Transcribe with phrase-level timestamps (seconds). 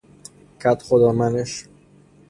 [0.63, 1.65] کدخدا منش